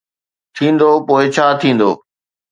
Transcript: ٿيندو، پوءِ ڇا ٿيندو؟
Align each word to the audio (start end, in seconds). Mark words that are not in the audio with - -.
ٿيندو، 0.55 0.89
پوءِ 1.07 1.23
ڇا 1.35 1.45
ٿيندو؟ 1.59 1.89